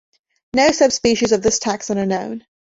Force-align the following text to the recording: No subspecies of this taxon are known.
No 0.55 0.71
subspecies 0.71 1.31
of 1.31 1.43
this 1.43 1.59
taxon 1.59 1.97
are 1.99 2.07
known. 2.07 2.43